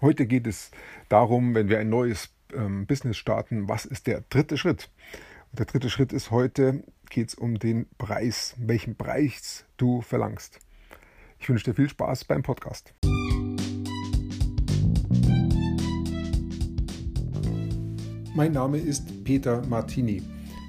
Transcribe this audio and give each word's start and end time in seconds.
Heute 0.00 0.26
geht 0.26 0.46
es 0.46 0.70
darum, 1.08 1.56
wenn 1.56 1.68
wir 1.68 1.80
ein 1.80 1.88
neues 1.88 2.28
ähm, 2.54 2.86
Business 2.86 3.16
starten, 3.16 3.68
was 3.68 3.84
ist 3.84 4.06
der 4.06 4.22
dritte 4.30 4.56
Schritt? 4.56 4.90
Und 5.50 5.58
der 5.58 5.66
dritte 5.66 5.90
Schritt 5.90 6.12
ist 6.12 6.30
heute, 6.30 6.84
geht 7.10 7.30
es 7.30 7.34
um 7.34 7.58
den 7.58 7.86
Preis, 7.98 8.54
welchen 8.58 8.94
Preis 8.94 9.64
du 9.76 10.00
verlangst. 10.00 10.60
Ich 11.40 11.48
wünsche 11.48 11.64
dir 11.64 11.74
viel 11.74 11.88
Spaß 11.88 12.26
beim 12.26 12.44
Podcast. 12.44 12.94
Mein 18.36 18.52
Name 18.52 18.78
ist 18.78 19.24
Peter 19.24 19.66
Martini. 19.66 20.22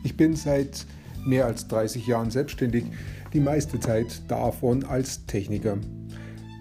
Ich 0.04 0.18
bin 0.18 0.36
seit 0.36 0.88
mehr 1.23 1.46
als 1.46 1.68
30 1.68 2.07
Jahren 2.07 2.32
selbstständig, 2.32 2.86
die 3.32 3.41
meiste 3.41 3.80
Zeit 3.80 4.23
davon 4.27 4.86
als 4.86 5.27
Techniker. 5.27 5.77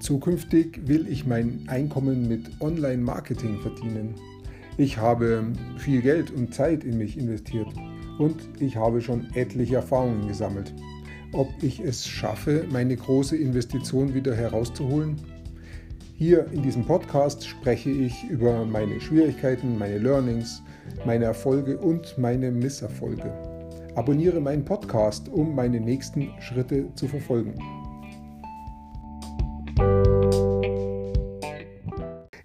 Zukünftig 0.01 0.87
will 0.87 1.09
ich 1.09 1.27
mein 1.27 1.65
Einkommen 1.67 2.29
mit 2.29 2.61
Online-Marketing 2.61 3.61
verdienen. 3.61 4.15
Ich 4.77 4.97
habe 4.97 5.45
viel 5.77 6.02
Geld 6.02 6.30
und 6.30 6.55
Zeit 6.55 6.84
in 6.84 6.98
mich 6.98 7.19
investiert 7.19 7.66
und 8.19 8.37
ich 8.61 8.77
habe 8.77 9.01
schon 9.01 9.27
etliche 9.34 9.77
Erfahrungen 9.77 10.29
gesammelt. 10.29 10.73
Ob 11.33 11.48
ich 11.62 11.80
es 11.80 12.07
schaffe, 12.07 12.65
meine 12.71 12.97
große 12.97 13.37
Investition 13.37 14.15
wieder 14.15 14.37
herauszuholen? 14.37 15.16
Hier 16.15 16.46
in 16.52 16.62
diesem 16.62 16.85
Podcast 16.85 17.46
spreche 17.46 17.91
ich 17.91 18.24
über 18.30 18.65
meine 18.65 19.01
Schwierigkeiten, 19.01 19.79
meine 19.79 19.99
Learnings, 19.99 20.62
meine 21.05 21.24
Erfolge 21.24 21.77
und 21.77 22.16
meine 22.19 22.52
Misserfolge. 22.52 23.33
Abonniere 23.96 24.41
meinen 24.41 24.65
Podcast, 24.65 25.29
um 25.29 25.57
meine 25.57 25.80
nächsten 25.80 26.30
Schritte 26.41 26.87
zu 26.95 27.09
verfolgen. 27.09 27.55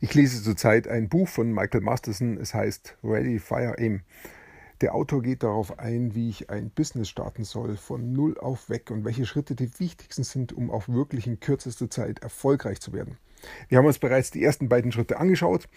Ich 0.04 0.16
lese 0.16 0.44
zurzeit 0.44 0.90
ein 0.90 1.08
Buch 1.08 1.30
von 1.30 1.54
Michael 1.54 1.80
Masterson, 1.80 2.36
es 2.36 2.54
heißt 2.54 2.98
Ready, 3.06 3.40
Fire, 3.40 3.78
Aim. 3.80 4.02
Der 4.82 4.96
Autor 4.96 5.22
geht 5.22 5.44
darauf 5.44 5.80
ein, 5.80 6.14
wie 6.14 6.28
ich 6.28 6.50
ein 6.50 6.72
Business 6.72 7.08
starten 7.08 7.46
soll, 7.46 7.78
von 7.78 8.12
null 8.12 8.38
auf 8.38 8.70
weg 8.70 8.92
und 8.92 9.06
welche 9.06 9.26
Schritte 9.26 9.56
die 9.56 9.72
wichtigsten 9.80 10.26
sind, 10.26 10.52
um 10.52 10.72
auch 10.72 10.90
wirklich 10.90 11.26
in 11.26 11.40
kürzester 11.40 11.90
Zeit 11.90 12.20
erfolgreich 12.20 12.82
zu 12.82 12.92
werden. 12.92 13.18
Wir 13.70 13.78
haben 13.78 13.86
uns 13.86 13.98
bereits 13.98 14.30
die 14.30 14.44
ersten 14.44 14.68
beiden 14.68 14.92
Schritte 14.92 15.22
angeschaut. 15.22 15.70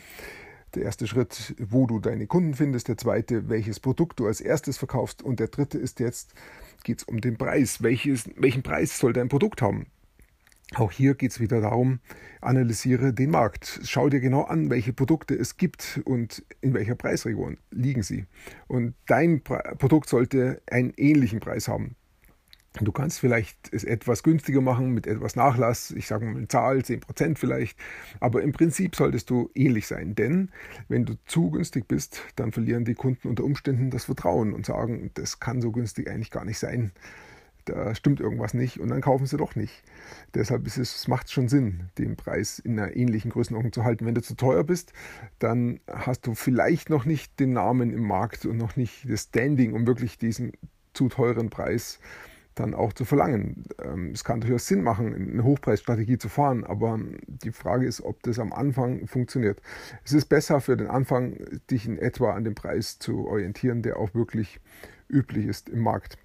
Der 0.75 0.83
erste 0.83 1.07
Schritt, 1.07 1.55
wo 1.61 1.87
du 1.87 2.01
deine 2.01 2.27
Kunden 2.27 2.55
findest. 2.55 2.89
Der 2.89 2.97
zweite, 2.97 3.49
welches 3.49 3.79
Produkt 3.79 4.19
du 4.19 4.27
als 4.27 4.41
erstes 4.41 4.77
verkaufst. 4.77 5.23
Und 5.23 5.39
der 5.39 5.47
dritte 5.47 5.79
ist 5.79 6.01
jetzt, 6.01 6.35
geht 6.83 6.99
es 6.99 7.05
um 7.05 7.21
den 7.21 7.39
Preis. 7.39 7.81
Welches, 7.81 8.29
welchen 8.35 8.65
Preis 8.65 8.99
soll 8.99 9.13
dein 9.13 9.29
Produkt 9.29 9.63
haben? 9.63 9.87
Auch 10.75 10.91
hier 10.91 11.15
geht 11.15 11.31
es 11.31 11.39
wieder 11.39 11.61
darum, 11.61 12.01
analysiere 12.41 13.13
den 13.13 13.31
Markt. 13.31 13.81
Schau 13.85 14.09
dir 14.09 14.19
genau 14.19 14.43
an, 14.43 14.69
welche 14.69 14.93
Produkte 14.93 15.35
es 15.35 15.57
gibt 15.57 16.01
und 16.05 16.45
in 16.61 16.75
welcher 16.75 16.97
Preisregion 16.97 17.59
liegen 17.71 18.03
sie. 18.03 18.27
Und 18.67 18.95
dein 19.07 19.43
Produkt 19.43 20.09
sollte 20.09 20.61
einen 20.69 20.93
ähnlichen 20.97 21.39
Preis 21.39 21.69
haben. 21.69 21.95
Du 22.81 22.93
kannst 22.93 23.21
vielleicht 23.21 23.73
es 23.73 23.85
etwas 23.85 24.23
günstiger 24.23 24.61
machen 24.61 24.91
mit 24.91 25.07
etwas 25.07 25.35
Nachlass, 25.35 25.93
ich 25.93 26.07
sage 26.09 26.27
mal 26.27 26.37
eine 26.37 26.49
Zahl, 26.49 26.79
10% 26.79 27.39
vielleicht, 27.39 27.79
aber 28.21 28.43
im 28.43 28.53
Prinzip 28.53 28.97
solltest 28.97 29.31
du 29.31 29.49
ähnlich 29.55 29.87
sein, 29.87 30.15
denn 30.15 30.51
wenn 30.89 31.07
du 31.07 31.15
zu 31.25 31.51
günstig 31.51 31.89
bist, 31.89 32.21
dann 32.35 32.53
verlieren 32.53 32.85
die 32.85 32.95
Kunden 32.95 33.29
unter 33.29 33.45
Umständen 33.45 33.91
das 33.91 34.05
Vertrauen 34.05 34.53
und 34.53 34.67
sagen, 34.67 35.11
das 35.15 35.41
kann 35.41 35.63
so 35.63 35.73
günstig 35.73 36.11
eigentlich 36.11 36.31
gar 36.31 36.45
nicht 36.45 36.59
sein 36.59 36.93
da 37.67 37.95
stimmt 37.95 38.21
irgendwas 38.21 38.55
nicht 38.55 38.81
und 38.81 38.89
dann 38.89 39.01
kaufen 39.01 39.27
sie 39.27 39.37
doch 39.37 39.55
nicht. 39.55 39.83
Deshalb 40.35 40.67
ist 40.67 40.79
es, 40.79 41.07
macht 41.09 41.27
es 41.27 41.33
schon 41.33 41.49
Sinn, 41.49 41.91
den 41.99 42.17
Preis 42.17 42.59
in 42.59 42.79
einer 42.79 42.97
ähnlichen 42.97 43.31
Größenordnung 43.31 43.73
zu 43.73 43.85
halten. 43.85 44.07
Wenn 44.07 44.15
du 44.15 44.23
zu 44.23 44.35
teuer 44.35 44.65
bist, 44.65 44.93
dann 45.39 45.81
hast 45.87 46.27
du 46.27 46.35
vielleicht 46.35 46.91
noch 46.91 47.05
nicht 47.05 47.39
den 47.39 47.53
Namen 47.53 47.93
im 47.93 48.07
Markt 48.07 48.47
und 48.47 48.57
noch 48.57 48.77
nicht 48.77 49.11
das 49.11 49.25
Standing, 49.25 49.75
um 49.75 49.87
wirklich 49.87 50.19
diesen 50.19 50.53
zu 50.95 51.09
teuren 51.09 51.51
Preis 51.51 51.99
dann 52.57 52.75
auch 52.75 52.93
zu 52.93 53.05
verlangen. 53.05 53.65
Ähm, 53.83 54.11
es 54.13 54.25
kann 54.25 54.41
durchaus 54.41 54.67
Sinn 54.67 54.83
machen, 54.83 55.15
eine 55.15 55.45
Hochpreisstrategie 55.45 56.19
zu 56.19 56.29
fahren, 56.29 56.65
aber 56.65 56.99
die 57.27 57.53
Frage 57.53 57.87
ist, 57.87 58.01
ob 58.01 58.23
das 58.23 58.39
am 58.39 58.53
Anfang 58.53 59.07
funktioniert. 59.07 59.61
Es 60.05 60.13
ist 60.13 60.27
besser 60.27 60.61
für 60.61 60.77
den 60.77 60.89
Anfang, 60.89 61.37
dich 61.71 61.87
in 61.87 61.99
etwa 61.99 62.33
an 62.33 62.45
dem 62.45 62.55
Preis 62.55 62.99
zu 62.99 63.27
orientieren, 63.27 63.83
der 63.83 63.99
auch 63.99 64.15
wirklich 64.15 64.61
üblich 65.09 65.47
ist 65.47 65.69
im 65.69 65.81
Markt. 65.81 66.19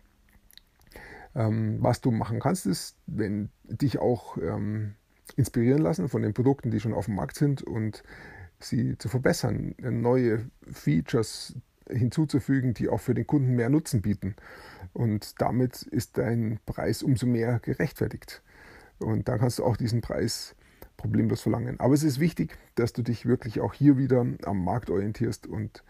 Ähm, 1.35 1.77
was 1.79 2.01
du 2.01 2.11
machen 2.11 2.39
kannst, 2.39 2.65
ist, 2.65 2.97
wenn 3.07 3.49
dich 3.63 3.99
auch 3.99 4.37
ähm, 4.37 4.95
inspirieren 5.35 5.81
lassen 5.81 6.09
von 6.09 6.21
den 6.21 6.33
Produkten, 6.33 6.71
die 6.71 6.79
schon 6.79 6.93
auf 6.93 7.05
dem 7.05 7.15
Markt 7.15 7.37
sind 7.37 7.61
und 7.61 8.03
sie 8.59 8.97
zu 8.97 9.09
verbessern, 9.09 9.75
neue 9.79 10.49
Features 10.71 11.55
hinzuzufügen, 11.89 12.73
die 12.73 12.89
auch 12.89 12.99
für 12.99 13.13
den 13.13 13.27
Kunden 13.27 13.55
mehr 13.55 13.69
Nutzen 13.69 14.01
bieten. 14.01 14.35
Und 14.93 15.41
damit 15.41 15.83
ist 15.83 16.17
dein 16.17 16.59
Preis 16.65 17.03
umso 17.03 17.25
mehr 17.25 17.59
gerechtfertigt. 17.59 18.41
Und 18.99 19.27
dann 19.27 19.39
kannst 19.39 19.59
du 19.59 19.65
auch 19.65 19.77
diesen 19.77 20.01
Preis 20.01 20.55
problemlos 20.97 21.41
verlangen. 21.41 21.79
Aber 21.79 21.93
es 21.93 22.03
ist 22.03 22.19
wichtig, 22.19 22.57
dass 22.75 22.93
du 22.93 23.01
dich 23.01 23.25
wirklich 23.25 23.59
auch 23.59 23.73
hier 23.73 23.97
wieder 23.97 24.25
am 24.43 24.63
Markt 24.63 24.89
orientierst 24.89 25.47
und 25.47 25.83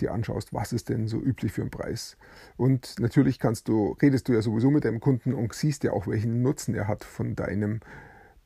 dir 0.00 0.12
anschaust, 0.12 0.52
was 0.52 0.72
ist 0.72 0.88
denn 0.88 1.08
so 1.08 1.20
üblich 1.20 1.52
für 1.52 1.62
einen 1.62 1.70
Preis. 1.70 2.16
Und 2.56 2.98
natürlich 2.98 3.38
kannst 3.38 3.68
du, 3.68 3.96
redest 4.02 4.28
du 4.28 4.32
ja 4.32 4.42
sowieso 4.42 4.70
mit 4.70 4.84
deinem 4.84 5.00
Kunden 5.00 5.34
und 5.34 5.52
siehst 5.52 5.84
ja 5.84 5.92
auch, 5.92 6.06
welchen 6.06 6.42
Nutzen 6.42 6.74
er 6.74 6.88
hat 6.88 7.04
von 7.04 7.36
deinem 7.36 7.80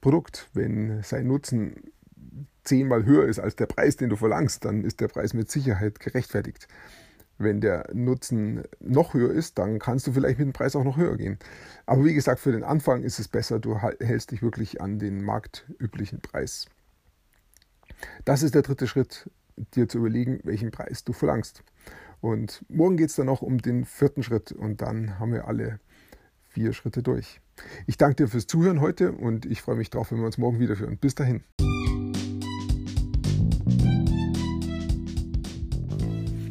Produkt. 0.00 0.48
Wenn 0.54 1.02
sein 1.02 1.26
Nutzen 1.26 1.92
zehnmal 2.64 3.04
höher 3.04 3.26
ist 3.26 3.38
als 3.38 3.56
der 3.56 3.66
Preis, 3.66 3.96
den 3.96 4.10
du 4.10 4.16
verlangst, 4.16 4.64
dann 4.64 4.84
ist 4.84 5.00
der 5.00 5.08
Preis 5.08 5.34
mit 5.34 5.50
Sicherheit 5.50 6.00
gerechtfertigt. 6.00 6.68
Wenn 7.38 7.62
der 7.62 7.88
Nutzen 7.94 8.64
noch 8.80 9.14
höher 9.14 9.30
ist, 9.30 9.58
dann 9.58 9.78
kannst 9.78 10.06
du 10.06 10.12
vielleicht 10.12 10.38
mit 10.38 10.46
dem 10.46 10.52
Preis 10.52 10.76
auch 10.76 10.84
noch 10.84 10.98
höher 10.98 11.16
gehen. 11.16 11.38
Aber 11.86 12.04
wie 12.04 12.12
gesagt, 12.12 12.38
für 12.38 12.52
den 12.52 12.64
Anfang 12.64 13.02
ist 13.02 13.18
es 13.18 13.28
besser, 13.28 13.58
du 13.58 13.78
hältst 13.78 14.30
dich 14.30 14.42
wirklich 14.42 14.82
an 14.82 14.98
den 14.98 15.24
marktüblichen 15.24 16.20
Preis. 16.20 16.66
Das 18.24 18.42
ist 18.42 18.54
der 18.54 18.62
dritte 18.62 18.86
Schritt 18.86 19.30
dir 19.74 19.88
zu 19.88 19.98
überlegen, 19.98 20.40
welchen 20.44 20.70
Preis 20.70 21.04
du 21.04 21.12
verlangst. 21.12 21.62
Und 22.20 22.64
morgen 22.68 22.96
geht 22.96 23.10
es 23.10 23.16
dann 23.16 23.26
noch 23.26 23.42
um 23.42 23.58
den 23.58 23.84
vierten 23.84 24.22
Schritt 24.22 24.52
und 24.52 24.82
dann 24.82 25.18
haben 25.18 25.32
wir 25.32 25.48
alle 25.48 25.80
vier 26.48 26.72
Schritte 26.72 27.02
durch. 27.02 27.40
Ich 27.86 27.96
danke 27.96 28.16
dir 28.16 28.28
fürs 28.28 28.46
Zuhören 28.46 28.80
heute 28.80 29.12
und 29.12 29.46
ich 29.46 29.62
freue 29.62 29.76
mich 29.76 29.90
darauf, 29.90 30.10
wenn 30.10 30.18
wir 30.18 30.26
uns 30.26 30.38
morgen 30.38 30.58
wiederführen. 30.58 30.98
Bis 30.98 31.14
dahin. 31.14 31.42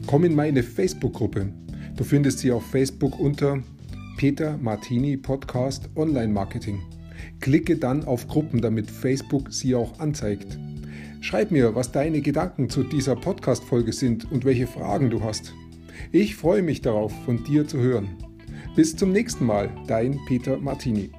Komm 0.08 0.24
in 0.24 0.34
meine 0.34 0.64
Facebook-Gruppe. 0.64 1.54
Du 1.96 2.04
findest 2.04 2.40
sie 2.40 2.52
auf 2.52 2.66
Facebook 2.66 3.20
unter 3.20 3.62
Peter 4.18 4.58
Martini 4.58 5.18
Podcast 5.18 5.90
Online 5.96 6.34
Marketing. 6.34 6.82
Klicke 7.40 7.78
dann 7.78 8.04
auf 8.06 8.28
Gruppen, 8.28 8.62
damit 8.62 8.90
Facebook 8.90 9.54
sie 9.54 9.76
auch 9.76 10.00
anzeigt. 10.00 10.58
Schreib 11.22 11.52
mir, 11.52 11.76
was 11.76 11.92
deine 11.92 12.22
Gedanken 12.22 12.70
zu 12.70 12.84
dieser 12.84 13.16
Podcast-Folge 13.16 13.92
sind 13.92 14.32
und 14.32 14.46
welche 14.46 14.68
Fragen 14.68 15.10
du 15.10 15.22
hast. 15.22 15.54
Ich 16.14 16.38
freue 16.38 16.62
mich 16.62 16.82
darauf, 16.82 17.12
von 17.26 17.44
dir 17.44 17.68
zu 17.68 17.78
hören. 17.78 18.10
Bis 18.76 18.96
zum 18.96 19.12
nächsten 19.12 19.46
Mal, 19.46 19.70
dein 19.88 20.18
Peter 20.28 20.58
Martini. 20.58 21.12